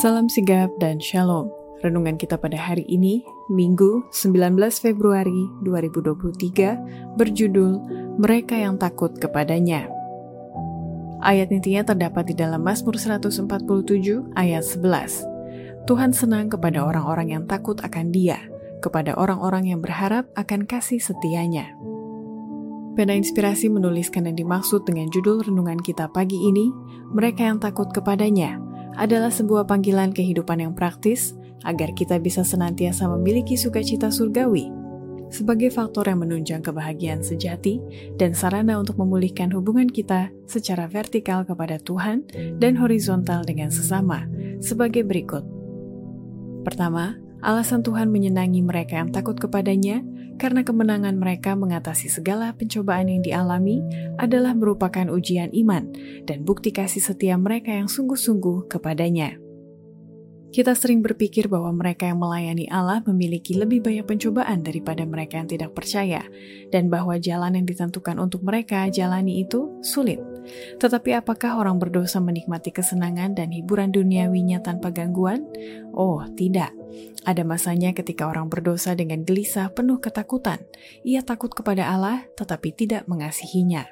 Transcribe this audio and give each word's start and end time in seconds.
Salam 0.00 0.32
sigap 0.32 0.72
dan 0.80 0.96
shalom. 0.96 1.52
Renungan 1.84 2.16
kita 2.16 2.40
pada 2.40 2.56
hari 2.56 2.88
ini, 2.88 3.20
Minggu 3.52 4.00
19 4.16 4.56
Februari 4.80 5.44
2023, 5.60 7.20
berjudul 7.20 7.72
Mereka 8.16 8.56
yang 8.56 8.80
Takut 8.80 9.12
Kepadanya. 9.20 9.92
Ayat 11.20 11.52
intinya 11.52 11.92
terdapat 11.92 12.32
di 12.32 12.34
dalam 12.40 12.64
Mazmur 12.64 12.96
147 12.96 13.44
ayat 14.40 14.64
11. 14.64 15.84
Tuhan 15.84 16.16
senang 16.16 16.48
kepada 16.48 16.80
orang-orang 16.80 17.36
yang 17.36 17.44
takut 17.44 17.76
akan 17.84 18.08
dia, 18.08 18.40
kepada 18.80 19.12
orang-orang 19.20 19.68
yang 19.68 19.84
berharap 19.84 20.24
akan 20.32 20.64
kasih 20.64 20.96
setianya. 20.96 21.76
Pena 22.96 23.12
Inspirasi 23.12 23.68
menuliskan 23.68 24.24
yang 24.32 24.48
dimaksud 24.48 24.80
dengan 24.88 25.12
judul 25.12 25.44
renungan 25.44 25.76
kita 25.84 26.08
pagi 26.08 26.40
ini, 26.40 26.72
mereka 27.12 27.52
yang 27.52 27.60
takut 27.60 27.92
kepadanya, 27.92 28.69
adalah 29.00 29.32
sebuah 29.32 29.64
panggilan 29.64 30.12
kehidupan 30.12 30.60
yang 30.60 30.76
praktis 30.76 31.32
agar 31.64 31.96
kita 31.96 32.20
bisa 32.20 32.44
senantiasa 32.44 33.08
memiliki 33.08 33.56
sukacita 33.56 34.12
surgawi 34.12 34.68
sebagai 35.30 35.70
faktor 35.70 36.10
yang 36.10 36.26
menunjang 36.26 36.60
kebahagiaan 36.60 37.22
sejati 37.22 37.78
dan 38.18 38.34
sarana 38.34 38.76
untuk 38.76 38.98
memulihkan 38.98 39.48
hubungan 39.54 39.86
kita 39.86 40.28
secara 40.44 40.90
vertikal 40.90 41.46
kepada 41.46 41.78
Tuhan 41.80 42.26
dan 42.58 42.74
horizontal 42.76 43.46
dengan 43.46 43.70
sesama 43.70 44.26
sebagai 44.58 45.06
berikut. 45.06 45.46
Pertama, 46.66 47.16
alasan 47.40 47.84
Tuhan 47.84 48.12
menyenangi 48.12 48.60
mereka 48.64 49.00
yang 49.00 49.10
takut 49.12 49.36
kepadanya 49.36 50.04
karena 50.40 50.64
kemenangan 50.64 51.20
mereka 51.20 51.52
mengatasi 51.52 52.08
segala 52.08 52.56
pencobaan 52.56 53.12
yang 53.12 53.20
dialami 53.20 53.84
adalah 54.16 54.56
merupakan 54.56 55.04
ujian 55.12 55.52
iman 55.52 55.92
dan 56.24 56.48
bukti 56.48 56.72
kasih 56.72 57.04
setia 57.04 57.36
mereka 57.36 57.76
yang 57.76 57.92
sungguh-sungguh 57.92 58.72
kepadanya. 58.72 59.49
Kita 60.50 60.74
sering 60.74 60.98
berpikir 60.98 61.46
bahwa 61.46 61.70
mereka 61.70 62.10
yang 62.10 62.18
melayani 62.18 62.66
Allah 62.66 62.98
memiliki 63.06 63.54
lebih 63.54 63.86
banyak 63.86 64.02
pencobaan 64.02 64.66
daripada 64.66 65.06
mereka 65.06 65.38
yang 65.38 65.46
tidak 65.46 65.78
percaya, 65.78 66.26
dan 66.74 66.90
bahwa 66.90 67.14
jalan 67.22 67.54
yang 67.54 67.66
ditentukan 67.70 68.18
untuk 68.18 68.42
mereka 68.42 68.90
jalani 68.90 69.46
itu 69.46 69.78
sulit. 69.78 70.18
Tetapi 70.82 71.14
apakah 71.22 71.54
orang 71.54 71.78
berdosa 71.78 72.18
menikmati 72.18 72.74
kesenangan 72.74 73.38
dan 73.38 73.54
hiburan 73.54 73.94
duniawinya 73.94 74.58
tanpa 74.58 74.90
gangguan? 74.90 75.46
Oh, 75.94 76.26
tidak. 76.34 76.74
Ada 77.22 77.46
masanya 77.46 77.94
ketika 77.94 78.26
orang 78.26 78.50
berdosa 78.50 78.98
dengan 78.98 79.22
gelisah 79.22 79.70
penuh 79.70 80.02
ketakutan. 80.02 80.58
Ia 81.06 81.22
takut 81.22 81.54
kepada 81.54 81.86
Allah 81.86 82.26
tetapi 82.34 82.74
tidak 82.74 83.06
mengasihinya. 83.06 83.86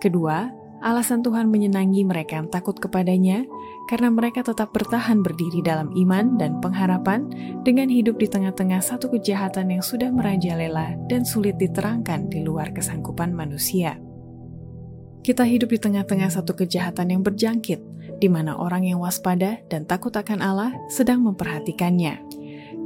Kedua, 0.00 0.48
alasan 0.80 1.20
Tuhan 1.20 1.52
menyenangi 1.52 2.08
mereka 2.08 2.40
yang 2.40 2.48
takut 2.48 2.80
kepadanya 2.80 3.44
karena 3.86 4.12
mereka 4.12 4.44
tetap 4.44 4.74
bertahan 4.74 5.22
berdiri 5.24 5.62
dalam 5.64 5.90
iman 5.96 6.36
dan 6.36 6.58
pengharapan 6.58 7.30
dengan 7.64 7.88
hidup 7.88 8.20
di 8.20 8.28
tengah-tengah 8.28 8.82
satu 8.82 9.10
kejahatan 9.12 9.72
yang 9.72 9.82
sudah 9.82 10.12
merajalela 10.12 10.98
dan 11.08 11.24
sulit 11.24 11.56
diterangkan 11.56 12.28
di 12.28 12.44
luar 12.44 12.74
kesanggupan 12.74 13.32
manusia. 13.32 13.98
Kita 15.20 15.44
hidup 15.44 15.68
di 15.72 15.78
tengah-tengah 15.78 16.32
satu 16.32 16.56
kejahatan 16.56 17.12
yang 17.12 17.20
berjangkit, 17.20 17.80
di 18.20 18.28
mana 18.32 18.56
orang 18.56 18.88
yang 18.88 19.04
waspada 19.04 19.60
dan 19.68 19.84
takut 19.84 20.12
akan 20.16 20.40
Allah 20.40 20.72
sedang 20.88 21.20
memperhatikannya. 21.28 22.24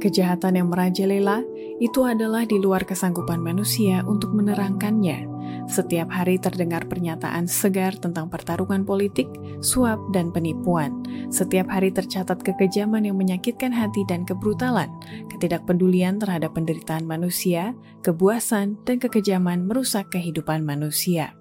Kejahatan 0.03 0.59
yang 0.59 0.67
merajalela 0.67 1.47
itu 1.79 2.03
adalah 2.03 2.43
di 2.43 2.59
luar 2.59 2.83
kesanggupan 2.83 3.39
manusia 3.39 4.03
untuk 4.03 4.35
menerangkannya. 4.35 5.34
Setiap 5.65 6.13
hari 6.13 6.37
terdengar 6.37 6.85
pernyataan 6.85 7.49
segar 7.49 7.97
tentang 7.97 8.29
pertarungan 8.29 8.85
politik, 8.85 9.25
suap, 9.65 9.97
dan 10.13 10.29
penipuan. 10.29 11.01
Setiap 11.33 11.65
hari 11.69 11.89
tercatat 11.89 12.41
kekejaman 12.45 13.09
yang 13.09 13.17
menyakitkan 13.17 13.73
hati 13.73 14.05
dan 14.05 14.23
kebrutalan, 14.23 14.89
ketidakpedulian 15.33 16.21
terhadap 16.21 16.53
penderitaan 16.53 17.09
manusia, 17.09 17.73
kebuasan, 18.05 18.77
dan 18.85 19.01
kekejaman 19.01 19.65
merusak 19.65 20.13
kehidupan 20.13 20.61
manusia 20.61 21.33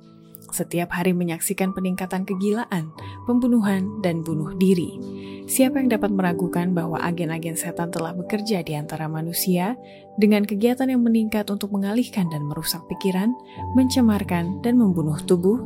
setiap 0.55 0.95
hari 0.95 1.11
menyaksikan 1.11 1.75
peningkatan 1.75 2.23
kegilaan, 2.23 2.95
pembunuhan, 3.27 3.99
dan 4.07 4.23
bunuh 4.23 4.55
diri. 4.55 4.95
Siapa 5.45 5.83
yang 5.83 5.93
dapat 5.93 6.15
meragukan 6.15 6.73
bahwa 6.73 6.97
agen-agen 7.03 7.59
setan 7.59 7.91
telah 7.93 8.17
bekerja 8.17 8.65
di 8.65 8.79
antara 8.79 9.11
manusia 9.11 9.77
dengan 10.17 10.47
kegiatan 10.47 10.89
yang 10.89 11.05
meningkat 11.05 11.51
untuk 11.53 11.75
mengalihkan 11.75 12.31
dan 12.33 12.47
merusak 12.49 12.81
pikiran, 12.89 13.35
mencemarkan, 13.77 14.63
dan 14.65 14.81
membunuh 14.81 15.19
tubuh? 15.27 15.61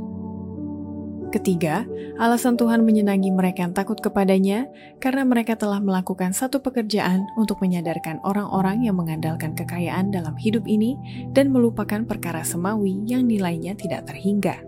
Ketiga, 1.29 1.85
alasan 2.17 2.57
Tuhan 2.57 2.89
menyenangi 2.89 3.29
mereka 3.29 3.61
yang 3.61 3.77
takut 3.77 4.01
kepadanya 4.01 4.65
karena 4.97 5.29
mereka 5.29 5.61
telah 5.61 5.77
melakukan 5.77 6.33
satu 6.33 6.65
pekerjaan 6.65 7.29
untuk 7.37 7.61
menyadarkan 7.61 8.25
orang-orang 8.25 8.89
yang 8.89 8.97
mengandalkan 8.97 9.53
kekayaan 9.53 10.09
dalam 10.09 10.33
hidup 10.41 10.65
ini 10.65 10.97
dan 11.37 11.53
melupakan 11.53 12.01
perkara 12.09 12.41
semawi 12.41 13.05
yang 13.05 13.29
nilainya 13.29 13.77
tidak 13.77 14.09
terhingga. 14.09 14.68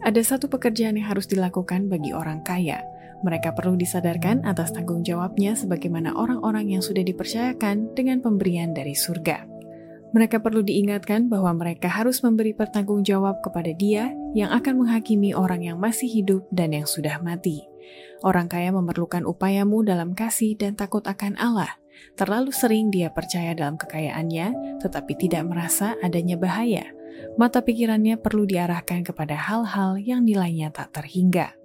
Ada 0.00 0.24
satu 0.24 0.48
pekerjaan 0.48 0.96
yang 0.96 1.12
harus 1.12 1.28
dilakukan 1.28 1.92
bagi 1.92 2.16
orang 2.16 2.40
kaya. 2.40 2.80
Mereka 3.20 3.52
perlu 3.52 3.76
disadarkan 3.76 4.48
atas 4.48 4.72
tanggung 4.72 5.04
jawabnya 5.04 5.52
sebagaimana 5.52 6.16
orang-orang 6.16 6.72
yang 6.72 6.80
sudah 6.80 7.04
dipercayakan 7.04 7.92
dengan 7.92 8.24
pemberian 8.24 8.72
dari 8.72 8.96
surga. 8.96 9.44
Mereka 10.16 10.40
perlu 10.40 10.64
diingatkan 10.64 11.28
bahwa 11.28 11.52
mereka 11.52 11.92
harus 11.92 12.24
memberi 12.24 12.56
pertanggung 12.56 13.04
jawab 13.04 13.44
kepada 13.44 13.76
Dia 13.76 14.10
yang 14.32 14.50
akan 14.50 14.82
menghakimi 14.82 15.36
orang 15.36 15.68
yang 15.68 15.76
masih 15.76 16.08
hidup 16.08 16.48
dan 16.48 16.72
yang 16.72 16.88
sudah 16.88 17.20
mati. 17.20 17.68
Orang 18.24 18.48
kaya 18.48 18.72
memerlukan 18.72 19.28
upayamu 19.28 19.84
dalam 19.84 20.16
kasih 20.16 20.56
dan 20.56 20.80
takut 20.80 21.04
akan 21.04 21.36
Allah. 21.36 21.76
Terlalu 22.16 22.56
sering 22.56 22.88
dia 22.88 23.12
percaya 23.12 23.52
dalam 23.52 23.76
kekayaannya, 23.76 24.80
tetapi 24.80 25.12
tidak 25.20 25.44
merasa 25.44 25.94
adanya 26.00 26.40
bahaya 26.40 26.88
mata 27.34 27.64
pikirannya 27.64 28.18
perlu 28.20 28.44
diarahkan 28.44 29.06
kepada 29.06 29.36
hal-hal 29.36 29.96
yang 30.00 30.26
nilainya 30.26 30.70
tak 30.74 30.92
terhingga. 30.94 31.60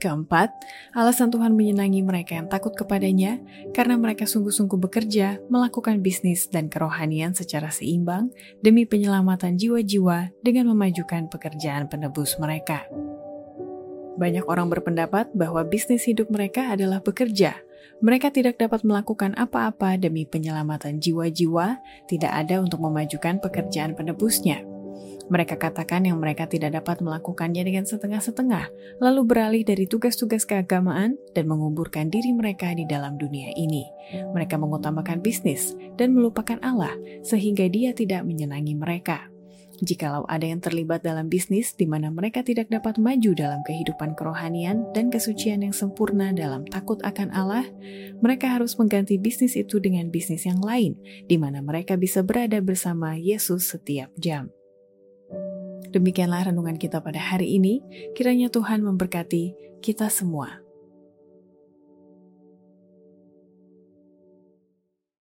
Keempat, 0.00 0.48
alasan 0.96 1.28
Tuhan 1.28 1.52
menyenangi 1.52 2.00
mereka 2.00 2.32
yang 2.32 2.48
takut 2.48 2.72
kepadanya 2.72 3.36
karena 3.76 4.00
mereka 4.00 4.24
sungguh-sungguh 4.24 4.80
bekerja, 4.88 5.44
melakukan 5.52 6.00
bisnis 6.00 6.48
dan 6.48 6.72
kerohanian 6.72 7.36
secara 7.36 7.68
seimbang 7.68 8.32
demi 8.64 8.88
penyelamatan 8.88 9.60
jiwa-jiwa 9.60 10.32
dengan 10.40 10.72
memajukan 10.72 11.28
pekerjaan 11.28 11.84
penebus 11.92 12.40
mereka. 12.40 12.88
Banyak 14.16 14.48
orang 14.48 14.72
berpendapat 14.72 15.36
bahwa 15.36 15.60
bisnis 15.68 16.08
hidup 16.08 16.32
mereka 16.32 16.72
adalah 16.72 17.04
bekerja, 17.04 17.60
mereka 18.00 18.32
tidak 18.32 18.56
dapat 18.60 18.80
melakukan 18.82 19.36
apa-apa 19.36 20.00
demi 20.00 20.24
penyelamatan 20.24 20.98
jiwa-jiwa, 20.98 21.80
tidak 22.08 22.32
ada 22.32 22.60
untuk 22.60 22.80
memajukan 22.80 23.40
pekerjaan 23.40 23.92
penebusnya. 23.92 24.64
Mereka 25.30 25.62
katakan 25.62 26.02
yang 26.02 26.18
mereka 26.18 26.50
tidak 26.50 26.74
dapat 26.82 26.98
melakukannya 27.06 27.62
dengan 27.62 27.86
setengah-setengah, 27.86 28.98
lalu 28.98 29.22
beralih 29.22 29.62
dari 29.62 29.86
tugas-tugas 29.86 30.42
keagamaan 30.42 31.14
dan 31.38 31.46
menguburkan 31.46 32.10
diri 32.10 32.34
mereka 32.34 32.74
di 32.74 32.82
dalam 32.82 33.14
dunia 33.14 33.54
ini. 33.54 33.86
Mereka 34.10 34.58
mengutamakan 34.58 35.22
bisnis 35.22 35.78
dan 35.94 36.18
melupakan 36.18 36.58
Allah, 36.66 36.98
sehingga 37.22 37.70
Dia 37.70 37.94
tidak 37.94 38.26
menyenangi 38.26 38.74
mereka. 38.74 39.29
Jikalau 39.80 40.28
ada 40.28 40.44
yang 40.44 40.60
terlibat 40.60 41.00
dalam 41.00 41.32
bisnis 41.32 41.72
di 41.72 41.88
mana 41.88 42.12
mereka 42.12 42.44
tidak 42.44 42.68
dapat 42.68 43.00
maju 43.00 43.32
dalam 43.32 43.64
kehidupan 43.64 44.12
kerohanian 44.12 44.84
dan 44.92 45.08
kesucian 45.08 45.64
yang 45.64 45.72
sempurna 45.72 46.36
dalam 46.36 46.68
takut 46.68 47.00
akan 47.00 47.32
Allah, 47.32 47.64
mereka 48.20 48.52
harus 48.52 48.76
mengganti 48.76 49.16
bisnis 49.16 49.56
itu 49.56 49.80
dengan 49.80 50.12
bisnis 50.12 50.44
yang 50.44 50.60
lain, 50.60 51.00
di 51.24 51.40
mana 51.40 51.64
mereka 51.64 51.96
bisa 51.96 52.20
berada 52.20 52.60
bersama 52.60 53.16
Yesus 53.16 53.72
setiap 53.72 54.12
jam. 54.20 54.52
Demikianlah 55.90 56.52
renungan 56.52 56.78
kita 56.78 57.02
pada 57.02 57.18
hari 57.18 57.58
ini. 57.58 57.82
Kiranya 58.14 58.46
Tuhan 58.52 58.84
memberkati 58.86 59.56
kita 59.82 60.06
semua. 60.06 60.69